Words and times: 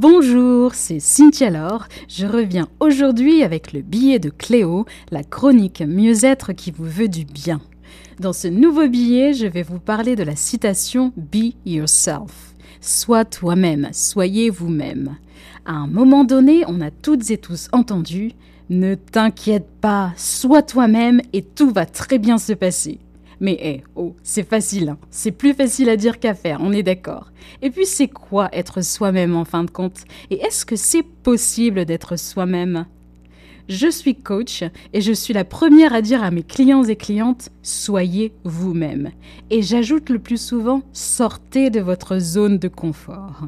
Bonjour, 0.00 0.76
c'est 0.76 1.00
Cynthia 1.00 1.50
Laure. 1.50 1.88
Je 2.06 2.24
reviens 2.24 2.68
aujourd'hui 2.78 3.42
avec 3.42 3.72
le 3.72 3.80
billet 3.80 4.20
de 4.20 4.30
Cléo, 4.30 4.86
la 5.10 5.24
chronique 5.24 5.82
mieux-être 5.84 6.52
qui 6.52 6.70
vous 6.70 6.84
veut 6.84 7.08
du 7.08 7.24
bien. 7.24 7.60
Dans 8.20 8.32
ce 8.32 8.46
nouveau 8.46 8.86
billet, 8.86 9.32
je 9.32 9.48
vais 9.48 9.64
vous 9.64 9.80
parler 9.80 10.14
de 10.14 10.22
la 10.22 10.36
citation 10.36 11.12
Be 11.16 11.52
yourself. 11.66 12.54
Sois 12.80 13.24
toi-même, 13.24 13.88
soyez 13.90 14.50
vous-même. 14.50 15.16
À 15.66 15.72
un 15.72 15.88
moment 15.88 16.22
donné, 16.22 16.62
on 16.68 16.80
a 16.80 16.92
toutes 16.92 17.32
et 17.32 17.38
tous 17.38 17.66
entendu 17.72 18.34
Ne 18.70 18.94
t'inquiète 18.94 19.66
pas, 19.80 20.12
sois 20.16 20.62
toi-même 20.62 21.20
et 21.32 21.42
tout 21.42 21.72
va 21.72 21.86
très 21.86 22.18
bien 22.18 22.38
se 22.38 22.52
passer. 22.52 23.00
Mais 23.40 23.58
hé, 23.60 23.84
oh, 23.94 24.16
c'est 24.22 24.48
facile, 24.48 24.90
hein. 24.90 24.98
c'est 25.10 25.32
plus 25.32 25.54
facile 25.54 25.88
à 25.88 25.96
dire 25.96 26.18
qu'à 26.18 26.34
faire, 26.34 26.58
on 26.60 26.72
est 26.72 26.82
d'accord. 26.82 27.30
Et 27.62 27.70
puis 27.70 27.86
c'est 27.86 28.08
quoi 28.08 28.48
être 28.52 28.82
soi-même 28.82 29.36
en 29.36 29.44
fin 29.44 29.64
de 29.64 29.70
compte? 29.70 30.00
Et 30.30 30.40
est-ce 30.40 30.66
que 30.66 30.76
c'est 30.76 31.04
possible 31.04 31.84
d'être 31.84 32.16
soi-même? 32.16 32.86
Je 33.68 33.88
suis 33.90 34.14
coach 34.14 34.64
et 34.94 35.02
je 35.02 35.12
suis 35.12 35.34
la 35.34 35.44
première 35.44 35.92
à 35.92 36.00
dire 36.00 36.22
à 36.22 36.30
mes 36.30 36.42
clients 36.42 36.84
et 36.84 36.96
clientes 36.96 37.50
soyez 37.62 38.32
vous-même. 38.44 39.10
Et 39.50 39.60
j'ajoute 39.60 40.08
le 40.08 40.18
plus 40.18 40.40
souvent 40.40 40.82
sortez 40.92 41.68
de 41.68 41.80
votre 41.80 42.18
zone 42.18 42.58
de 42.58 42.68
confort. 42.68 43.46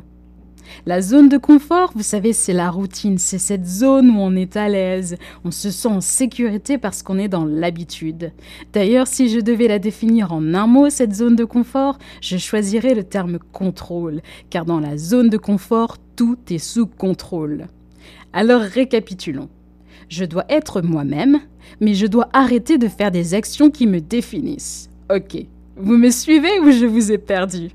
La 0.86 1.02
zone 1.02 1.28
de 1.28 1.38
confort, 1.38 1.92
vous 1.94 2.02
savez, 2.02 2.32
c'est 2.32 2.52
la 2.52 2.70
routine, 2.70 3.18
c'est 3.18 3.38
cette 3.38 3.66
zone 3.66 4.10
où 4.10 4.18
on 4.18 4.34
est 4.36 4.56
à 4.56 4.68
l'aise, 4.68 5.16
on 5.44 5.50
se 5.50 5.70
sent 5.70 5.88
en 5.88 6.00
sécurité 6.00 6.78
parce 6.78 7.02
qu'on 7.02 7.18
est 7.18 7.28
dans 7.28 7.44
l'habitude. 7.44 8.32
D'ailleurs, 8.72 9.06
si 9.06 9.28
je 9.28 9.40
devais 9.40 9.68
la 9.68 9.78
définir 9.78 10.32
en 10.32 10.54
un 10.54 10.66
mot, 10.66 10.90
cette 10.90 11.14
zone 11.14 11.36
de 11.36 11.44
confort, 11.44 11.98
je 12.20 12.36
choisirais 12.36 12.94
le 12.94 13.04
terme 13.04 13.38
contrôle, 13.52 14.22
car 14.50 14.64
dans 14.64 14.80
la 14.80 14.96
zone 14.96 15.28
de 15.28 15.36
confort, 15.36 15.96
tout 16.16 16.38
est 16.50 16.58
sous 16.58 16.86
contrôle. 16.86 17.66
Alors 18.32 18.62
récapitulons. 18.62 19.48
Je 20.08 20.24
dois 20.24 20.44
être 20.48 20.82
moi-même, 20.82 21.40
mais 21.80 21.94
je 21.94 22.06
dois 22.06 22.28
arrêter 22.32 22.78
de 22.78 22.88
faire 22.88 23.10
des 23.10 23.34
actions 23.34 23.70
qui 23.70 23.86
me 23.86 24.00
définissent. 24.00 24.90
Ok, 25.14 25.46
vous 25.76 25.96
me 25.96 26.10
suivez 26.10 26.60
ou 26.60 26.70
je 26.70 26.86
vous 26.86 27.12
ai 27.12 27.18
perdu? 27.18 27.70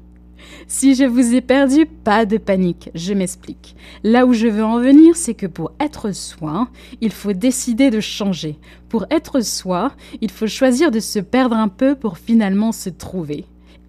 Si 0.68 0.96
je 0.96 1.04
vous 1.04 1.34
ai 1.34 1.42
perdu, 1.42 1.86
pas 1.86 2.26
de 2.26 2.38
panique, 2.38 2.90
je 2.96 3.14
m'explique. 3.14 3.76
Là 4.04 4.26
où 4.26 4.34
je 4.34 4.48
veux 4.48 4.64
en 4.64 4.80
venir, 4.80 5.16
c'est 5.16 5.34
que 5.34 5.48
pour 5.48 5.72
être 5.80 6.14
soi, 6.14 6.68
il 7.02 7.12
faut 7.12 7.34
décider 7.34 7.90
de 7.90 8.00
changer. 8.00 8.58
Pour 8.90 9.06
être 9.10 9.42
soi, 9.42 9.92
il 10.22 10.32
faut 10.32 10.48
choisir 10.48 10.92
de 10.92 11.00
se 11.00 11.20
perdre 11.20 11.56
un 11.56 11.68
peu 11.68 11.96
pour 11.96 12.18
finalement 12.18 12.72
se 12.72 12.90
trouver. 12.90 13.46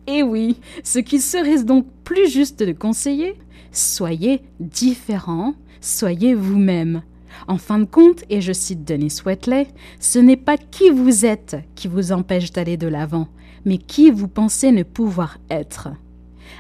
Et 0.07 0.23
oui, 0.23 0.57
ce 0.85 0.99
qui 0.99 1.21
serait 1.21 1.65
donc 1.65 1.87
plus 2.05 2.31
juste 2.31 2.63
de 2.63 2.73
conseiller, 2.73 3.35
soyez 3.73 4.43
différent, 4.61 5.55
soyez 5.81 6.35
vous-même. 6.35 7.03
En 7.49 7.59
fin 7.59 7.79
de 7.79 7.85
compte, 7.85 8.25
et 8.31 8.41
je 8.41 8.53
cite 8.53 8.85
Denis 8.85 9.21
Wetley, 9.25 9.69
ce 10.01 10.19
n'est 10.19 10.37
pas 10.37 10.57
qui 10.57 10.91
vous 10.91 11.27
êtes 11.27 11.57
qui 11.75 11.89
vous 11.89 12.13
empêche 12.13 12.53
d'aller 12.53 12.77
de 12.77 12.89
l'avant, 12.89 13.29
mais 13.65 13.79
qui 13.79 14.11
vous 14.11 14.29
pensez 14.29 14.73
ne 14.73 14.83
pouvoir 14.83 15.39
être. 15.51 15.89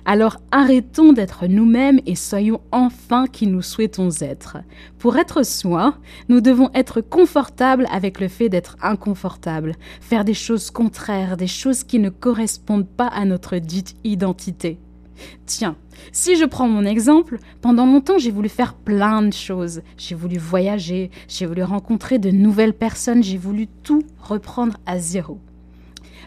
Alors 0.05 0.39
arrêtons 0.51 1.13
d'être 1.13 1.47
nous-mêmes 1.47 2.01
et 2.07 2.15
soyons 2.15 2.61
enfin 2.73 3.27
qui 3.27 3.47
nous 3.47 3.63
souhaitons 3.63 4.11
être. 4.21 4.59
Pour 4.99 5.17
être 5.17 5.45
soi, 5.45 5.99
nous 6.29 6.41
devons 6.41 6.71
être 6.75 7.01
confortables 7.01 7.87
avec 7.91 8.21
le 8.21 8.29
fait 8.29 8.49
d'être 8.49 8.77
inconfortable, 8.83 9.75
faire 10.01 10.25
des 10.25 10.35
choses 10.35 10.71
contraires, 10.71 11.37
des 11.37 11.47
choses 11.47 11.85
qui 11.85 11.99
ne 11.99 12.11
correspondent 12.11 12.89
pas 12.89 13.09
à 13.09 13.25
notre 13.25 13.57
dite 13.59 13.95
identité. 14.05 14.79
Tiens, 15.47 15.77
si 16.13 16.37
je 16.37 16.45
prends 16.45 16.69
mon 16.69 16.85
exemple, 16.85 17.39
pendant 17.61 17.87
longtemps 17.87 18.19
j'ai 18.19 18.31
voulu 18.31 18.49
faire 18.49 18.75
plein 18.75 19.23
de 19.23 19.33
choses. 19.33 19.83
J'ai 19.97 20.15
voulu 20.15 20.39
voyager, 20.39 21.11
j'ai 21.29 21.47
voulu 21.47 21.63
rencontrer 21.63 22.19
de 22.19 22.31
nouvelles 22.31 22.75
personnes, 22.75 23.23
j'ai 23.23 23.39
voulu 23.39 23.67
tout 23.83 24.03
reprendre 24.21 24.77
à 24.87 24.99
zéro. 24.99 25.41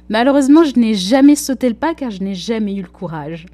Malheureusement, 0.10 0.64
je 0.64 0.80
n'ai 0.80 0.96
jamais 0.96 1.36
sauté 1.36 1.70
le 1.70 1.76
pas 1.76 1.94
car 1.94 2.10
je 2.10 2.24
n'ai 2.24 2.34
jamais 2.34 2.74
eu 2.74 2.82
le 2.82 2.88
courage. 2.88 3.46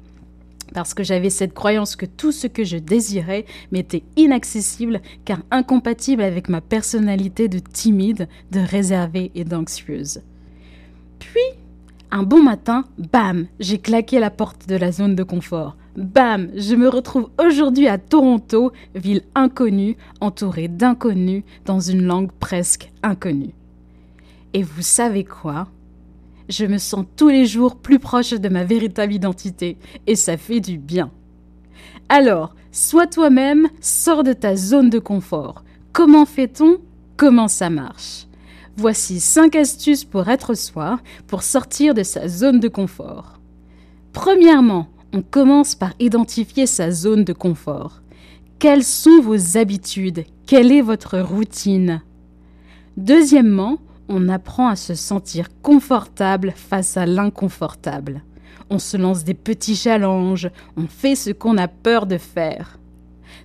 Parce 0.76 0.92
que 0.92 1.02
j'avais 1.02 1.30
cette 1.30 1.54
croyance 1.54 1.96
que 1.96 2.04
tout 2.04 2.32
ce 2.32 2.46
que 2.46 2.62
je 2.62 2.76
désirais 2.76 3.46
m'était 3.72 4.02
inaccessible 4.16 5.00
car 5.24 5.38
incompatible 5.50 6.20
avec 6.20 6.50
ma 6.50 6.60
personnalité 6.60 7.48
de 7.48 7.60
timide, 7.60 8.28
de 8.52 8.60
réservée 8.60 9.30
et 9.34 9.44
d'anxieuse. 9.44 10.20
Puis, 11.18 11.40
un 12.10 12.24
bon 12.24 12.42
matin, 12.42 12.84
bam, 12.98 13.46
j'ai 13.58 13.78
claqué 13.78 14.20
la 14.20 14.28
porte 14.28 14.68
de 14.68 14.76
la 14.76 14.92
zone 14.92 15.14
de 15.14 15.22
confort. 15.22 15.78
Bam, 15.96 16.50
je 16.54 16.74
me 16.74 16.90
retrouve 16.90 17.30
aujourd'hui 17.42 17.88
à 17.88 17.96
Toronto, 17.96 18.70
ville 18.94 19.22
inconnue, 19.34 19.96
entourée 20.20 20.68
d'inconnus, 20.68 21.44
dans 21.64 21.80
une 21.80 22.02
langue 22.02 22.32
presque 22.32 22.92
inconnue. 23.02 23.54
Et 24.52 24.62
vous 24.62 24.82
savez 24.82 25.24
quoi? 25.24 25.68
Je 26.48 26.66
me 26.66 26.78
sens 26.78 27.04
tous 27.16 27.28
les 27.28 27.46
jours 27.46 27.76
plus 27.76 27.98
proche 27.98 28.30
de 28.32 28.48
ma 28.48 28.64
véritable 28.64 29.12
identité 29.12 29.76
et 30.06 30.16
ça 30.16 30.36
fait 30.36 30.60
du 30.60 30.78
bien. 30.78 31.10
Alors, 32.08 32.54
sois 32.70 33.06
toi-même, 33.06 33.68
sors 33.80 34.22
de 34.22 34.32
ta 34.32 34.54
zone 34.56 34.90
de 34.90 34.98
confort. 34.98 35.64
Comment 35.92 36.26
fait-on? 36.26 36.78
Comment 37.16 37.48
ça 37.48 37.70
marche? 37.70 38.26
Voici 38.76 39.20
5 39.20 39.56
astuces 39.56 40.04
pour 40.04 40.28
être 40.28 40.54
soi, 40.54 41.00
pour 41.26 41.42
sortir 41.42 41.94
de 41.94 42.02
sa 42.02 42.28
zone 42.28 42.60
de 42.60 42.68
confort. 42.68 43.40
Premièrement, 44.12 44.88
on 45.12 45.22
commence 45.22 45.74
par 45.74 45.94
identifier 45.98 46.66
sa 46.66 46.90
zone 46.90 47.24
de 47.24 47.32
confort. 47.32 48.02
Quelles 48.58 48.84
sont 48.84 49.20
vos 49.20 49.56
habitudes? 49.56 50.24
Quelle 50.46 50.72
est 50.72 50.82
votre 50.82 51.18
routine? 51.18 52.02
Deuxièmement, 52.96 53.78
on 54.08 54.28
apprend 54.28 54.68
à 54.68 54.76
se 54.76 54.94
sentir 54.94 55.48
confortable 55.62 56.52
face 56.54 56.96
à 56.96 57.06
l'inconfortable. 57.06 58.22
On 58.70 58.78
se 58.78 58.96
lance 58.96 59.24
des 59.24 59.34
petits 59.34 59.76
challenges, 59.76 60.50
on 60.76 60.86
fait 60.86 61.14
ce 61.14 61.30
qu'on 61.30 61.56
a 61.56 61.68
peur 61.68 62.06
de 62.06 62.18
faire. 62.18 62.78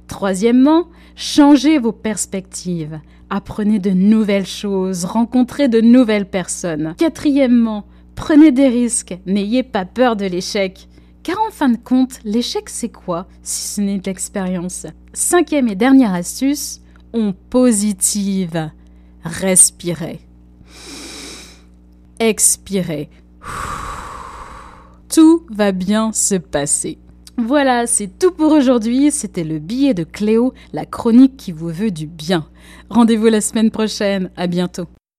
Troisièmement, 0.07 0.87
changez 1.15 1.77
vos 1.77 1.91
perspectives. 1.91 2.99
Apprenez 3.29 3.79
de 3.79 3.91
nouvelles 3.91 4.47
choses, 4.47 5.05
rencontrez 5.05 5.67
de 5.67 5.79
nouvelles 5.79 6.29
personnes. 6.29 6.95
Quatrièmement, 6.97 7.85
prenez 8.15 8.51
des 8.51 8.67
risques, 8.67 9.17
n'ayez 9.25 9.63
pas 9.63 9.85
peur 9.85 10.15
de 10.15 10.25
l'échec. 10.25 10.87
Car 11.23 11.37
en 11.47 11.51
fin 11.51 11.69
de 11.69 11.77
compte, 11.77 12.19
l'échec 12.25 12.67
c'est 12.67 12.89
quoi 12.89 13.27
si 13.43 13.75
ce 13.75 13.81
n'est 13.81 13.99
de 13.99 14.05
l'expérience? 14.05 14.87
Cinquième 15.13 15.67
et 15.67 15.75
dernière 15.75 16.15
astuce, 16.15 16.81
on 17.13 17.33
positive. 17.33 18.71
Respirez 19.23 20.19
expirez. 22.21 23.09
Tout 25.13 25.45
va 25.49 25.71
bien 25.71 26.13
se 26.13 26.35
passer. 26.35 26.99
Voilà, 27.37 27.87
c'est 27.87 28.19
tout 28.19 28.31
pour 28.31 28.51
aujourd'hui. 28.51 29.11
C'était 29.11 29.43
le 29.43 29.59
billet 29.59 29.93
de 29.93 30.03
Cléo, 30.03 30.53
la 30.73 30.85
chronique 30.85 31.35
qui 31.35 31.51
vous 31.51 31.69
veut 31.69 31.91
du 31.91 32.05
bien. 32.05 32.47
Rendez-vous 32.89 33.27
la 33.27 33.41
semaine 33.41 33.71
prochaine. 33.71 34.29
À 34.37 34.47
bientôt. 34.47 34.87